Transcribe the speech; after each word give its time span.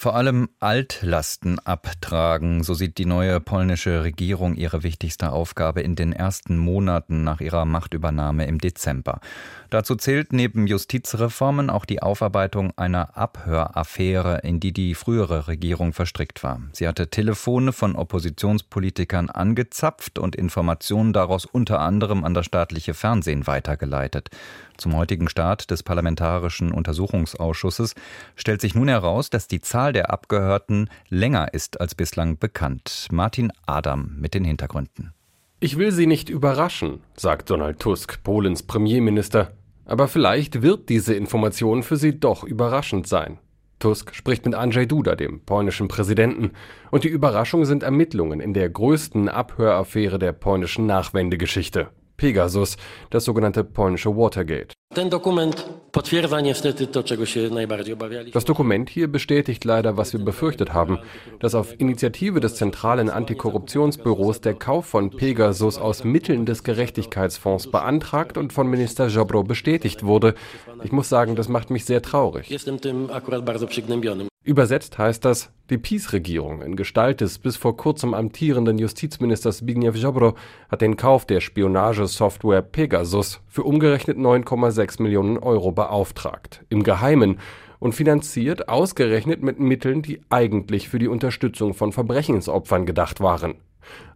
Vor 0.00 0.16
allem 0.16 0.48
Altlasten 0.60 1.58
abtragen, 1.58 2.62
so 2.62 2.72
sieht 2.72 2.96
die 2.96 3.04
neue 3.04 3.38
polnische 3.38 4.02
Regierung 4.02 4.54
ihre 4.54 4.82
wichtigste 4.82 5.30
Aufgabe 5.30 5.82
in 5.82 5.94
den 5.94 6.14
ersten 6.14 6.56
Monaten 6.56 7.22
nach 7.22 7.42
ihrer 7.42 7.66
Machtübernahme 7.66 8.46
im 8.46 8.56
Dezember. 8.56 9.20
Dazu 9.68 9.96
zählt 9.96 10.32
neben 10.32 10.66
Justizreformen 10.66 11.68
auch 11.68 11.84
die 11.84 12.00
Aufarbeitung 12.00 12.72
einer 12.78 13.18
Abhöraffäre, 13.18 14.38
in 14.42 14.58
die 14.58 14.72
die 14.72 14.94
frühere 14.94 15.48
Regierung 15.48 15.92
verstrickt 15.92 16.42
war. 16.42 16.62
Sie 16.72 16.88
hatte 16.88 17.10
Telefone 17.10 17.74
von 17.74 17.94
Oppositionspolitikern 17.94 19.28
angezapft 19.28 20.18
und 20.18 20.34
Informationen 20.34 21.12
daraus 21.12 21.44
unter 21.44 21.80
anderem 21.80 22.24
an 22.24 22.32
das 22.32 22.46
staatliche 22.46 22.94
Fernsehen 22.94 23.46
weitergeleitet. 23.46 24.30
Zum 24.80 24.96
heutigen 24.96 25.28
Start 25.28 25.70
des 25.70 25.82
Parlamentarischen 25.82 26.72
Untersuchungsausschusses 26.72 27.94
stellt 28.34 28.62
sich 28.62 28.74
nun 28.74 28.88
heraus, 28.88 29.28
dass 29.28 29.46
die 29.46 29.60
Zahl 29.60 29.89
der 29.92 30.10
Abgehörten 30.10 30.88
länger 31.08 31.52
ist 31.54 31.80
als 31.80 31.94
bislang 31.94 32.38
bekannt. 32.38 33.08
Martin 33.10 33.52
Adam 33.66 34.16
mit 34.18 34.34
den 34.34 34.44
Hintergründen. 34.44 35.12
Ich 35.60 35.76
will 35.76 35.92
Sie 35.92 36.06
nicht 36.06 36.30
überraschen, 36.30 37.00
sagt 37.16 37.50
Donald 37.50 37.80
Tusk, 37.80 38.22
Polens 38.22 38.62
Premierminister. 38.62 39.52
Aber 39.84 40.08
vielleicht 40.08 40.62
wird 40.62 40.88
diese 40.88 41.14
Information 41.14 41.82
für 41.82 41.96
Sie 41.96 42.18
doch 42.18 42.44
überraschend 42.44 43.06
sein. 43.06 43.38
Tusk 43.80 44.14
spricht 44.14 44.44
mit 44.44 44.54
Andrzej 44.54 44.86
Duda, 44.86 45.16
dem 45.16 45.40
polnischen 45.40 45.88
Präsidenten, 45.88 46.52
und 46.90 47.04
die 47.04 47.08
Überraschung 47.08 47.64
sind 47.64 47.82
Ermittlungen 47.82 48.40
in 48.40 48.54
der 48.54 48.70
größten 48.70 49.28
Abhöraffäre 49.28 50.18
der 50.18 50.32
polnischen 50.32 50.86
Nachwendegeschichte. 50.86 51.88
Pegasus, 52.20 52.76
das 53.08 53.24
sogenannte 53.24 53.64
polnische 53.64 54.14
Watergate. 54.14 54.74
Das 58.32 58.44
Dokument 58.44 58.90
hier 58.90 59.08
bestätigt 59.08 59.64
leider, 59.64 59.96
was 59.96 60.12
wir 60.12 60.20
befürchtet 60.20 60.74
haben, 60.74 60.98
dass 61.38 61.54
auf 61.54 61.80
Initiative 61.80 62.40
des 62.40 62.56
zentralen 62.56 63.08
Antikorruptionsbüros 63.08 64.42
der 64.42 64.54
Kauf 64.54 64.84
von 64.84 65.10
Pegasus 65.10 65.78
aus 65.78 66.04
Mitteln 66.04 66.44
des 66.44 66.62
Gerechtigkeitsfonds 66.62 67.70
beantragt 67.70 68.36
und 68.36 68.52
von 68.52 68.68
Minister 68.68 69.06
Jobro 69.06 69.42
bestätigt 69.42 70.04
wurde. 70.04 70.34
Ich 70.82 70.92
muss 70.92 71.08
sagen, 71.08 71.36
das 71.36 71.48
macht 71.48 71.70
mich 71.70 71.86
sehr 71.86 72.02
traurig. 72.02 72.50
Übersetzt 74.42 74.96
heißt 74.96 75.24
das, 75.26 75.52
die 75.68 75.76
PiS-Regierung 75.76 76.62
in 76.62 76.74
Gestalt 76.74 77.20
des 77.20 77.38
bis 77.38 77.58
vor 77.58 77.76
kurzem 77.76 78.14
amtierenden 78.14 78.78
Justizministers 78.78 79.58
Zbigniew 79.58 79.92
Ziobro 79.92 80.34
hat 80.70 80.80
den 80.80 80.96
Kauf 80.96 81.26
der 81.26 81.40
Spionagesoftware 81.40 82.62
Pegasus 82.62 83.42
für 83.46 83.64
umgerechnet 83.64 84.16
9,6 84.16 85.02
Millionen 85.02 85.36
Euro 85.36 85.72
beauftragt, 85.72 86.64
im 86.70 86.84
Geheimen 86.84 87.38
und 87.78 87.94
finanziert 87.94 88.70
ausgerechnet 88.70 89.42
mit 89.42 89.60
Mitteln, 89.60 90.00
die 90.00 90.22
eigentlich 90.30 90.88
für 90.88 90.98
die 90.98 91.08
Unterstützung 91.08 91.74
von 91.74 91.92
Verbrechensopfern 91.92 92.86
gedacht 92.86 93.20
waren 93.20 93.56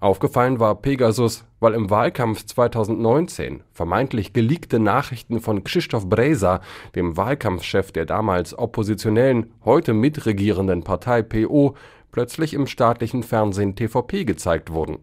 Aufgefallen 0.00 0.60
war 0.60 0.76
Pegasus, 0.76 1.44
weil 1.60 1.74
im 1.74 1.90
Wahlkampf 1.90 2.46
2019 2.46 3.62
vermeintlich 3.72 4.32
geleakte 4.32 4.78
Nachrichten 4.78 5.40
von 5.40 5.62
Krzysztof 5.62 6.08
Brejza, 6.08 6.60
dem 6.94 7.16
Wahlkampfchef 7.16 7.92
der 7.92 8.06
damals 8.06 8.58
oppositionellen, 8.58 9.52
heute 9.64 9.92
mitregierenden 9.92 10.84
Partei 10.84 11.22
PO, 11.22 11.74
plötzlich 12.12 12.54
im 12.54 12.66
staatlichen 12.66 13.22
Fernsehen 13.22 13.76
TVP 13.76 14.24
gezeigt 14.24 14.72
wurden 14.72 14.98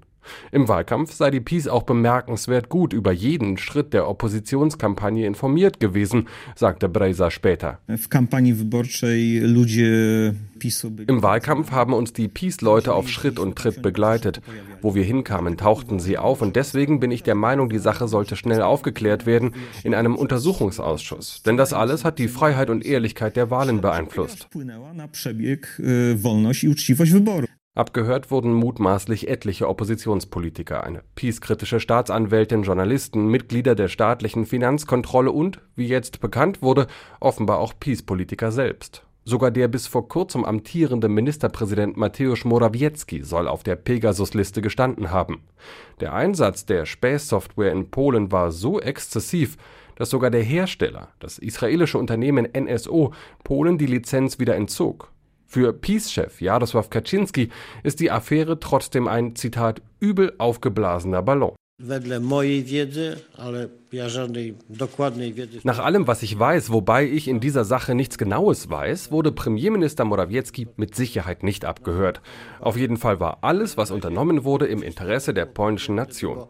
im 0.52 0.67
Wahlkampf 0.67 1.14
sei 1.14 1.31
die 1.31 1.39
PiS 1.39 1.67
auch 1.67 1.83
bemerkenswert 1.83 2.70
gut 2.70 2.94
über 2.94 3.11
jeden 3.11 3.58
Schritt 3.58 3.94
der 3.94 4.08
Oppositionskampagne 4.08 5.25
informiert 5.25 5.80
gewesen, 5.80 6.28
sagte 6.56 6.89
Brejza 6.89 7.31
später. 7.31 7.80
Im 11.08 11.23
Wahlkampf 11.23 11.72
haben 11.72 11.94
uns 11.94 12.14
die 12.14 12.28
PiS-Leute 12.28 12.94
auf 12.94 13.09
Schritt 13.09 13.39
und 13.39 13.55
Tritt 13.55 13.81
begleitet. 13.81 14.42
Wo 14.81 14.95
wir 14.95 15.04
hinkamen, 15.04 15.58
tauchten 15.58 15.99
sie 15.99 16.17
auf 16.17 16.42
und 16.42 16.55
deswegen 16.55 16.99
bin 16.99 17.11
ich 17.11 17.23
der 17.23 17.36
Meinung, 17.36 17.70
die 17.70 17.80
Sache 17.80 18.08
sollte 18.08 18.36
schnell 18.36 18.61
aufgeklärt 18.61 19.26
werden 19.26 19.54
in 19.83 19.93
einem 19.93 20.16
Untersuchungsausschuss. 20.16 21.43
Denn 21.43 21.58
das 21.58 21.73
alles 21.73 22.04
hat 22.04 22.20
die 22.20 22.27
Freiheit 22.27 22.70
und 22.70 22.86
Ehrlichkeit 22.86 23.36
der 23.36 23.49
Wahlen 23.49 23.82
beeinflusst. 23.82 24.48
Abgehört 27.77 28.32
wurden 28.32 28.54
mutmaßlich 28.54 29.27
etliche 29.27 29.70
Oppositionspolitiker, 29.70 30.83
eine 30.83 31.04
peace-kritische 31.14 31.80
Staatsanwältin, 31.80 32.64
Journalisten, 32.64 33.27
Mitglieder 33.27 33.76
der 33.76 33.88
staatlichen 33.88 34.48
Finanzkontrolle 34.48 35.32
und, 35.32 35.61
wie 35.76 35.86
jetzt 35.86 36.20
bekannt 36.20 36.64
wurde, 36.64 36.87
offenbar 37.20 37.60
auch 37.60 37.76
Peace-Politiker 37.80 38.52
selbst. 38.52 39.04
Sogar 39.26 39.52
der 39.52 39.67
bis 39.67 39.86
vor 39.86 40.08
kurzem 40.08 40.43
amtierende 40.43 41.08
Ministerpräsident 41.08 41.98
Mateusz 41.98 42.45
Morawiecki 42.45 43.21
soll 43.21 43.48
auf 43.48 43.61
der 43.61 43.76
Pegasus-Liste 43.76 44.64
gestanden 44.64 45.11
haben. 45.11 45.43
Der 45.99 46.16
Einsatz 46.16 46.66
der 46.66 46.87
Späßsoftware 46.87 47.73
in 47.73 47.92
Polen 47.92 48.32
war 48.32 48.52
so 48.52 48.82
exzessiv, 48.82 49.55
dass 49.93 50.10
sogar 50.10 50.32
der 50.32 50.42
Hersteller, 50.42 51.10
das 51.20 51.37
israelische 51.37 51.99
Unternehmen 51.99 52.48
NSO, 52.58 53.14
Polen 53.43 53.77
die 53.77 53.86
Lizenz 53.86 54.39
wieder 54.39 54.55
entzog. 54.55 55.11
Für 55.49 55.71
Peace-Chef 55.71 56.41
Jarosław 56.41 56.89
Kaczynski 56.89 57.49
ist 57.83 58.02
die 58.02 58.11
Affäre 58.11 58.59
trotzdem 58.59 59.08
ein, 59.08 59.35
Zitat, 59.35 59.81
übel 60.02 60.33
aufgeblasener 60.37 61.23
Ballon. 61.23 61.55
Nach 65.63 65.80
allem, 65.80 66.07
was 66.07 66.23
ich 66.23 66.37
weiß, 66.37 66.71
wobei 66.71 67.05
ich 67.05 67.27
in 67.27 67.39
dieser 67.39 67.65
Sache 67.65 67.95
nichts 67.95 68.17
Genaues 68.17 68.69
weiß, 68.69 69.11
wurde 69.11 69.31
Premierminister 69.31 70.03
Morawiecki 70.03 70.67
mit 70.75 70.95
Sicherheit 70.95 71.43
nicht 71.43 71.65
abgehört. 71.65 72.21
Auf 72.59 72.77
jeden 72.77 72.97
Fall 72.97 73.19
war 73.19 73.37
alles, 73.41 73.77
was 73.77 73.91
unternommen 73.91 74.43
wurde, 74.43 74.65
im 74.65 74.81
Interesse 74.81 75.33
der 75.33 75.45
polnischen 75.45 75.95
Nation. 75.95 76.47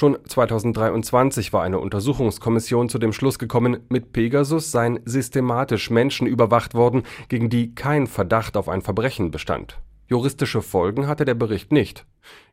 Schon 0.00 0.16
2023 0.24 1.52
war 1.52 1.64
eine 1.64 1.80
Untersuchungskommission 1.80 2.88
zu 2.88 3.00
dem 3.00 3.12
Schluss 3.12 3.36
gekommen, 3.36 3.78
mit 3.88 4.12
Pegasus 4.12 4.70
seien 4.70 5.00
systematisch 5.04 5.90
Menschen 5.90 6.28
überwacht 6.28 6.74
worden, 6.74 7.02
gegen 7.28 7.50
die 7.50 7.74
kein 7.74 8.06
Verdacht 8.06 8.56
auf 8.56 8.68
ein 8.68 8.80
Verbrechen 8.80 9.32
bestand. 9.32 9.80
Juristische 10.06 10.62
Folgen 10.62 11.08
hatte 11.08 11.24
der 11.24 11.34
Bericht 11.34 11.72
nicht. 11.72 12.06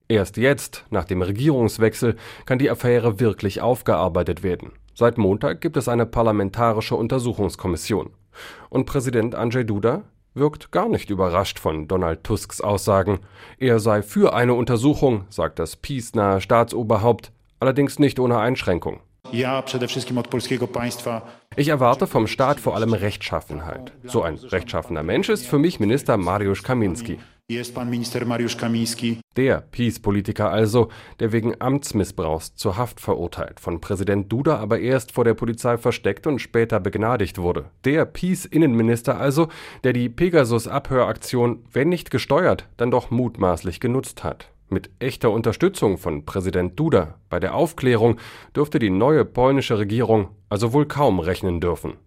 Erst 0.08 0.38
jetzt, 0.38 0.86
nach 0.90 1.04
dem 1.04 1.22
Regierungswechsel, 1.22 2.16
kann 2.48 2.58
die 2.58 2.72
Affäre 2.72 3.20
wirklich 3.20 3.62
aufgearbeitet 3.62 4.42
werden. 4.42 4.72
Seit 4.96 5.20
Montag 5.20 5.62
gibt 5.62 5.78
es 5.78 5.88
eine 5.88 6.08
parlamentarische 6.08 6.96
Untersuchungskommission. 6.96 8.10
Und 8.70 8.88
Präsident 8.88 9.36
Andrzej 9.36 9.66
Duda 9.66 10.02
wirkt 10.34 10.72
gar 10.72 10.90
nicht 10.90 11.12
überrascht 11.12 11.60
von 11.60 11.88
Donald 11.88 12.24
Tusks 12.24 12.60
Aussagen. 12.60 13.20
Er 13.60 13.80
sei 13.80 14.02
für 14.02 14.34
eine 14.34 14.56
Untersuchung, 14.56 15.26
sagt 15.30 15.60
das 15.60 15.76
peace-nahe 15.76 16.42
Staatsoberhaupt, 16.42 17.32
allerdings 17.60 18.00
nicht 18.00 18.20
ohne 18.20 18.40
Einschränkung. 18.40 19.00
Ich 21.56 21.68
erwarte 21.68 22.08
vom 22.08 22.28
Staat 22.28 22.60
vor 22.60 22.76
allem 22.76 22.94
Rechtschaffenheit. 22.94 23.92
So 24.04 24.22
ein 24.22 24.36
rechtschaffener 24.36 25.04
Mensch 25.04 25.30
ist 25.30 25.48
für 25.48 25.58
mich 25.58 25.80
Minister 25.80 26.18
Mariusz 26.18 26.64
Kaminski. 26.64 27.20
Der 29.38 29.62
Peace-Politiker 29.62 30.50
also, 30.50 30.90
der 31.20 31.32
wegen 31.32 31.62
Amtsmissbrauchs 31.62 32.56
zur 32.56 32.76
Haft 32.76 33.00
verurteilt, 33.00 33.60
von 33.60 33.82
Präsident 33.82 34.32
Duda 34.32 34.58
aber 34.58 34.80
erst 34.80 35.12
vor 35.12 35.26
der 35.26 35.36
Polizei 35.36 35.78
versteckt 35.78 36.26
und 36.26 36.40
später 36.40 36.80
begnadigt 36.80 37.38
wurde. 37.38 37.66
Der 37.84 38.06
Peace-Innenminister 38.06 39.20
also, 39.20 39.50
der 39.84 39.94
die 39.94 40.10
Pegasus-Abhöraktion, 40.10 41.64
wenn 41.72 41.90
nicht 41.90 42.10
gesteuert, 42.10 42.68
dann 42.78 42.90
doch 42.90 43.12
mutmaßlich 43.12 43.80
genutzt 43.80 44.24
hat. 44.24 44.50
Mit 44.68 44.90
echter 45.00 45.31
Unterstützung 45.31 45.98
von 45.98 46.26
Präsident 46.26 46.80
Duda 46.80 47.20
bei 47.30 47.40
der 47.40 47.53
Aufklärung 47.53 48.18
dürfte 48.56 48.80
die 48.80 48.90
neue 48.90 49.24
polnische 49.24 49.78
Regierung 49.78 50.30
also 50.50 50.74
wohl 50.74 50.88
kaum 50.88 51.20
rechnen 51.20 51.62
dürfen. 51.62 51.97